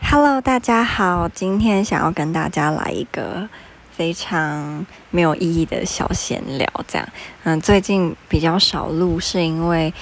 [0.00, 3.48] Hello，大家好，今天想要跟大家来一个
[3.90, 7.08] 非常没有意义的小闲聊，这样，
[7.42, 9.92] 嗯，最近比较少录，是因为，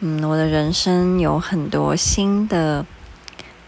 [0.00, 2.84] 嗯，我的人生有很多新的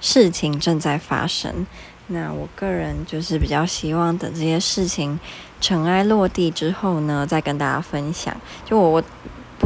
[0.01, 1.65] 事情正在发生，
[2.09, 5.21] 那我个人就是比较希望等这些事情
[5.61, 9.05] 尘埃落地之后呢，再跟大家分享，就我我。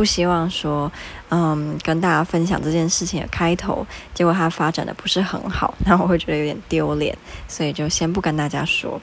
[0.02, 0.90] 不希望说，
[1.28, 9.00] 嗯，跟大家分享这件事情的开头，结果它发展的不是很好， 那我会觉得有点丢脸，所以就先不跟大家说。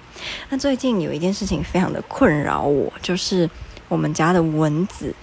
[0.49, 3.49] 那最近有一件事情非常的困扰我，就是
[3.87, 5.15] 我们家的蚊子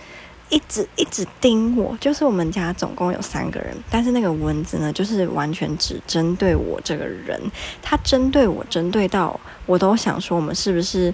[0.48, 1.95] 一直一直叮我。
[2.01, 7.38] 就是我们家总共有三个人，但是那个蚊子呢，就是完全只针对我这个人，
[7.82, 11.12] 它针对我，针对到我都想说，我们是不是？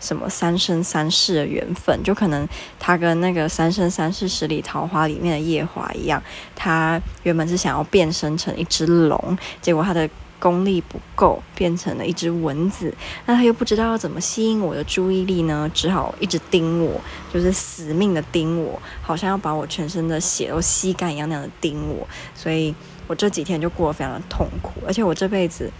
[0.00, 2.46] 什么三生三世的缘分，就可能
[2.78, 6.22] 他跟那个《三生三世十里桃花》里面的夜华一样，
[6.54, 10.08] 他原本是想要变身成一只龙，结果他的
[10.38, 12.92] 功力不够，变成了一只蚊子。
[13.24, 15.70] 那他又不知道要怎么吸引我的注意力呢？
[15.72, 17.00] 只好一直盯我，
[17.32, 22.06] 就是死命的盯我，好像要把我全身的血都吸干一样那样的盯我。
[22.34, 22.74] 所以
[23.06, 25.70] 我这几天就过得非常的痛苦，而且我这辈子。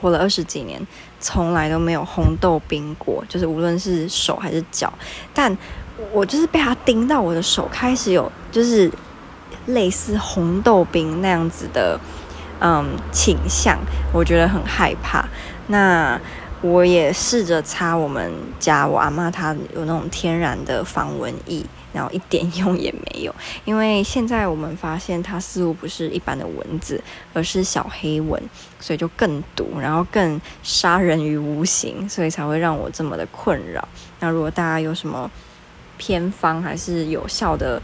[0.00, 0.80] 活了二十几年，
[1.20, 4.92] 从来都没有红豆冰过，就是无论是手还是脚，
[5.34, 5.56] 但
[6.12, 8.90] 我就是被它叮到，我的手开始有就是
[9.66, 11.98] 类似红豆冰那样子的
[12.60, 13.78] 嗯倾向，
[14.12, 15.28] 我觉得很害怕。
[15.66, 16.20] 那
[16.60, 21.64] 我也试着擦我们家我阿妈她有那种天然的防蚊液。
[21.90, 23.34] 然后一点用也没有，
[23.64, 28.40] 因为现在我们发现它似乎不是一般的蚊子，而是小黑蚊，
[28.78, 33.88] 所以就更毒，然后更杀人于无形，所以才会让我这么的困扰。
[34.20, 35.28] 那如果大家有什么
[35.96, 37.80] 偏方还是有效的，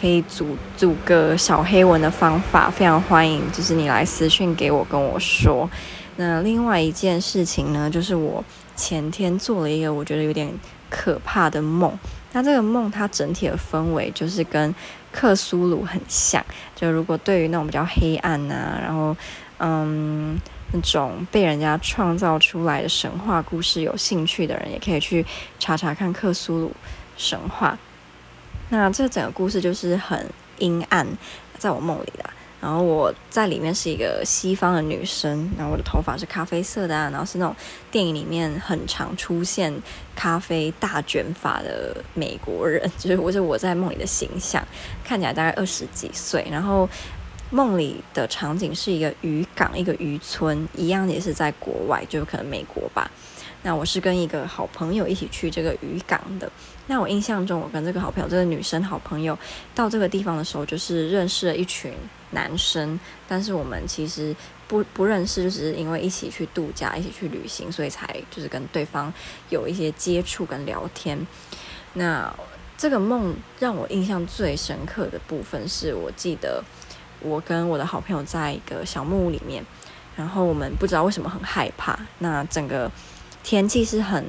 [0.00, 5.68] 可以阻阻个小黑蚊的方法，非常欢迎，就是你来私讯给我跟我说。
[6.16, 8.44] 那另外一件事情呢，就是我
[8.76, 10.52] 前天做了一个我觉得有点
[10.90, 11.98] 可怕的梦。
[12.32, 14.74] 那这个梦它整体的氛围就是跟
[15.10, 16.44] 克苏鲁很像，
[16.74, 19.14] 就如果对于那种比较黑暗啊，然后
[19.58, 20.38] 嗯
[20.72, 25.24] 那种被人家创造出来的神话故事有兴趣的人，也可以去
[25.58, 26.72] 查查看克苏鲁
[27.16, 27.78] 神话。
[28.70, 30.26] 那这整个故事就是很
[30.56, 31.06] 阴暗，
[31.58, 32.30] 在我梦里的。
[32.62, 37.52] 然后我在里面是一个西方的女生，然后我的头发是咖啡色的啊，然后是那种
[37.90, 39.74] 电影里面很常出现
[40.14, 44.64] 咖啡大卷发的美国人，就是我是我在梦里的形象，
[45.02, 46.88] 看起来大概二十几岁，然后
[47.50, 53.10] 梦里的场景是一个渔港，一个渔村，一样也是在国外，就可能美国吧。
[53.62, 56.50] 那我是跟一个好朋友一起去这个渔港的。
[56.88, 59.38] 那我印象中，我跟这个好朋友，这个女生好朋友
[59.72, 61.92] 到这个地方的时候，就是认识了一群
[62.32, 64.34] 男生，但是我们其实
[64.66, 69.12] 不不认识，就是因为一起去度假，一起去旅行，所以才就是跟对方
[69.48, 71.24] 有一些接触跟聊天。
[71.94, 72.34] 那
[72.76, 76.62] 这个梦让我印象最深刻的部分，是我记得
[77.20, 79.64] 我跟我的好朋友在一个小木屋里面，
[80.16, 82.90] 然后我们不知道为什么很害怕，那整个。
[83.42, 84.24] 天气是很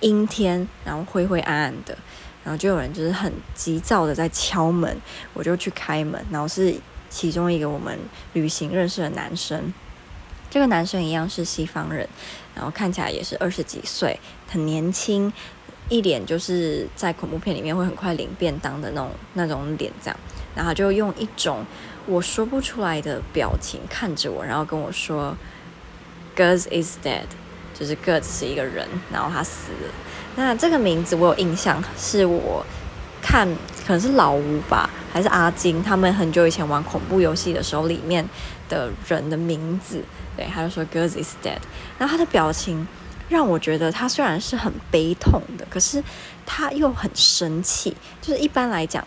[0.00, 1.96] 阴天，然后灰灰暗暗的，
[2.42, 4.96] 然后就有人就是很急躁的在敲门，
[5.34, 6.74] 我就去开门，然后是
[7.08, 7.98] 其中一个我们
[8.32, 9.72] 旅行认识的男生，
[10.50, 12.08] 这个男生一样是西方人，
[12.54, 14.18] 然后看起来也是二十几岁，
[14.48, 15.32] 很年轻，
[15.88, 20.16] 一脸就是在恐怖片里面会很快领便当的那种那种脸这样，
[20.54, 21.64] 然后就用一种
[22.06, 25.36] 我说不出来的表情看着我，然后跟我说
[26.34, 27.26] ，Gus is dead。
[27.80, 29.88] 就是个子是一个人，然后他死了。
[30.36, 32.64] 那这个名字我有印象，是我
[33.22, 33.48] 看
[33.86, 38.22] 可能是老吴吧，还是阿金，他们很久以前玩恐怖游戏的时候里面
[38.68, 40.04] 的人的名字。
[40.36, 41.58] 对，他就说 Gus is dead。
[41.98, 42.86] 然后他的表情
[43.30, 46.04] 让我觉得他虽然是很悲痛的，可是
[46.44, 47.96] 他又很生气。
[48.20, 49.02] 就是一般来讲，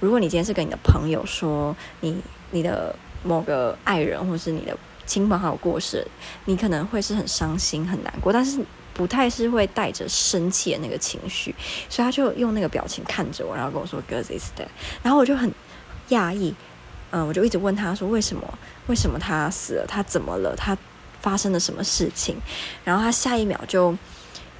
[0.00, 4.74] 如果你今天是跟你的朋友说你你的某个爱人，或是你的。
[5.06, 6.06] 亲朋好友过世，
[6.44, 8.60] 你可能会是很伤心、很难过，但是
[8.92, 11.54] 不太是会带着生气的那个情绪，
[11.88, 14.66] 所以他就用那个表情看着我，然后跟我说 “Gus is dead”，
[15.02, 15.52] 然后我就很
[16.08, 16.54] 讶异，
[17.10, 18.42] 嗯，我就一直问他说：“为什么？
[18.88, 19.86] 为什么他死了？
[19.86, 20.56] 他怎么了？
[20.56, 20.76] 他
[21.20, 22.36] 发生了什么事情？”
[22.84, 23.96] 然后他下一秒就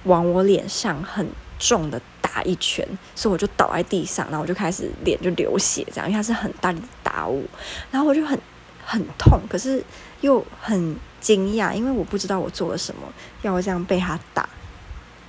[0.04, 1.26] 往我脸上很
[1.58, 7.42] 重的打一拳，所以我就倒在地上，然后我就开始脸就流血，这样，因为他是很大力的打我，
[7.90, 8.38] 然后我就很。
[8.86, 9.82] 很痛，可是
[10.20, 13.02] 又很惊讶，因为我不知道我做了什么，
[13.42, 14.48] 要我这样被他打。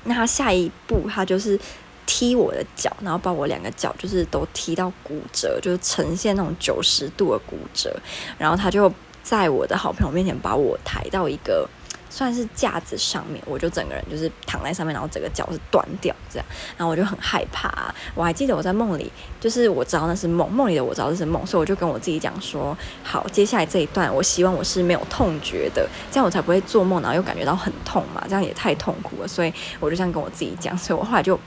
[0.04, 1.59] 那他下一步，他就是
[2.06, 8.00] 踢我的脚，然后把我两个脚就是都踢到骨折，就是呈现那种九十度的骨折。
[8.38, 8.94] 然后他就
[9.24, 11.68] 在我的好朋友面前把我抬到一个。
[12.09, 16.45] 算是架子上面，我就整个人就是躺在上面，然后整个脚是断掉这样，
[16.77, 17.94] 然后我就很害怕。
[18.15, 29.27] 我还记得我在梦里，就是我知道那是梦，梦里的我知道那是梦，所以我就跟我自己讲说：好，接下来这一段，我希望我是没有痛觉的，这样我才不会做梦，然后又感觉到很痛嘛，这样也太痛苦了。
[29.27, 31.39] 所以我就这样跟我自己讲，所以我后来就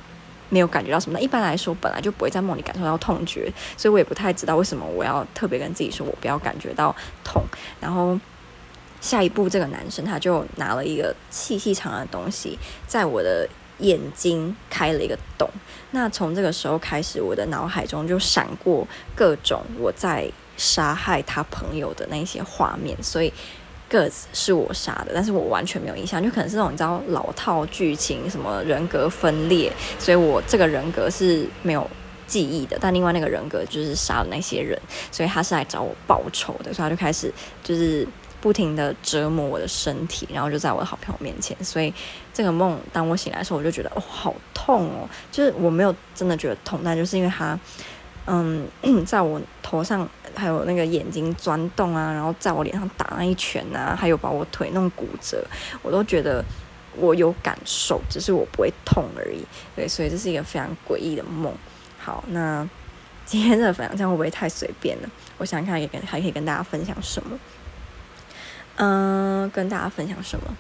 [0.49, 1.19] 没有感觉到什么。
[1.19, 7.43] 那一般来说，本来就不会在梦里感受到痛觉，所以我也不太知道为什么我要特别跟自己说我不要感觉到痛，
[7.81, 8.19] 然后。
[9.01, 13.49] 下一步，这个男生他就拿了一个细细长的东西，在我的
[13.79, 15.49] 眼睛开了一个洞。
[15.93, 18.87] 那从这个时候开始，我的脑海中就闪过
[19.17, 22.95] 各种我在杀害他朋友的那些画面。
[23.03, 23.33] 所以
[23.89, 31.89] 个子是我杀的，但是我完全没有印象，就可能是那种你知道老套剧情，什么人格分裂，所以我这个人格是没有
[32.27, 32.77] 记忆的。
[32.79, 34.79] 但另外那个人格就是杀了那些人，
[35.11, 37.33] 所以他是来找我报仇的，所以他就开始
[37.65, 38.07] 就是。
[38.41, 41.93] 不停的折磨我的身体，然后就在我的好朋友面前，所以
[42.33, 45.09] 这个梦当我醒来的时候，我就觉得哦，好痛哦！
[45.31, 47.59] 就是我没有真的觉得痛，但就是因为它，
[48.27, 48.67] 嗯，
[49.05, 55.45] 在我头上还有那个眼睛钻洞啊，然后在我脸上打那一拳啊，还有把我腿弄骨折，
[55.83, 56.43] 我都觉得
[56.97, 59.45] 我有感受，只是我不会痛而已。
[59.77, 61.53] 对，所以这是一个非常诡异的梦。
[61.99, 62.67] 好，那
[63.27, 65.11] 今天的分享这样会不会太随便了？
[65.37, 67.39] 我想看也跟还可以跟大家分享什么？
[68.83, 70.57] 嗯、跟大家分享什么？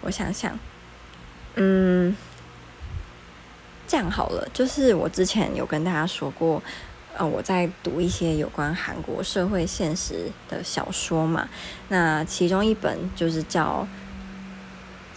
[0.00, 0.58] 我想想，
[1.56, 2.16] 嗯，
[3.86, 6.62] 这样好了，就是我之前有跟大家说过，
[7.14, 11.46] 呃，我在读一些有关韩国社会现实的小说嘛。
[11.88, 13.86] 那其中一本就是叫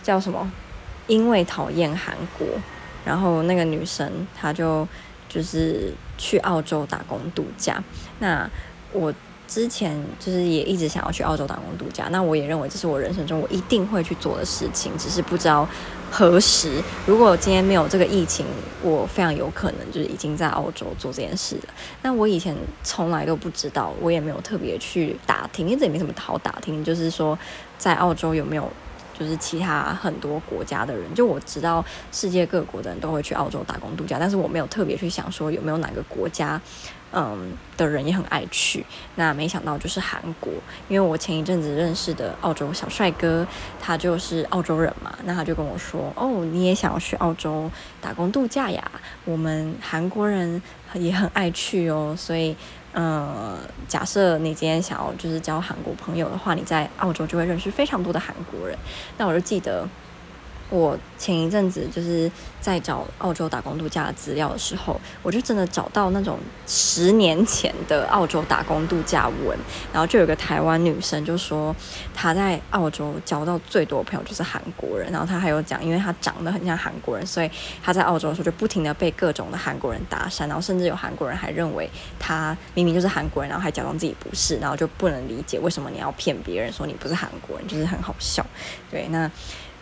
[0.03, 0.51] 叫什么？
[1.07, 2.45] 因为讨厌韩国，
[3.05, 4.85] 然后那个女生她就
[5.29, 7.81] 就是去澳洲打工度假。
[8.19, 8.49] 那
[8.91, 9.13] 我。
[9.47, 15.67] 之前就是也一直想要去澳洲打工度假，那我也认为这是我人生中我一定会去做的事情，只是不知道
[16.11, 16.83] 何时。
[17.05, 18.45] 如果今天没有这个疫情，
[18.83, 21.73] 我非常有可能就是已经在澳洲做这件事了。
[22.01, 27.37] 那我以前从来都不知道，我也没有特别去打听，因为这也没什么好打听，就是说
[27.77, 28.69] 在澳洲有没有
[29.17, 36.61] 就是其他很多国家的人，就我知道世界各国的人都会去澳洲打工度假，但是我没有特别去想说有没有哪个国家。
[37.13, 38.85] 嗯，的人也很爱去。
[39.15, 40.51] 那没想到就是韩国，
[40.89, 43.47] 因为我前一阵子认识的澳洲小帅哥，
[43.81, 45.17] 他就是澳洲人嘛。
[45.23, 47.71] 那他就跟我说：“哦，你也想要去澳洲
[48.01, 48.91] 打工度假呀？
[49.23, 50.61] 我们韩国人
[50.95, 52.13] 也很爱去哦。
[52.17, 52.53] 所以，
[52.99, 53.55] 嗯，
[53.87, 58.75] 假设你今天想要就是交韩国朋友的话，你在澳洲就会认识非常多的韩国人。
[59.17, 59.87] 那我就记得。”
[60.69, 62.29] 我前一阵子就是
[62.59, 69.57] 在找澳洲打工度假的资料的时候，我就真的找到那种十年前的澳洲打工度假文，
[69.93, 71.73] 然后就有个台湾女生就说
[72.13, 77.49] 她在澳洲交到最多朋友就是韩国人，然后她还有讲，因为她长得很像韩国人，所以
[77.81, 88.45] 她在澳洲的时候就不停的被各种的韩国人搭讪，然后甚至有韩国人还认为她明明就是韩国人，然后还假装自己不是，然后就不能理解为什么你要骗别人说你不是韩国人，就是很好笑。
[88.91, 89.31] 对，那。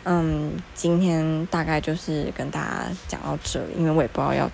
[0.06, 4.50] 嗯，今天大概就是跟大家讲到这里，因为我也不知道要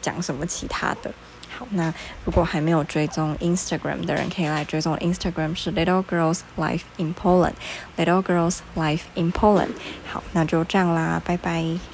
[0.00, 1.12] 讲什么其他的。
[1.54, 1.92] 好，那
[2.24, 9.72] 如果还没有追踪 Instagram 的人，可以来追踪 Instagram 是 Little Girls Life in Poland，Little Girls Life in Poland。
[10.06, 11.91] 好，那就这样啦，拜拜。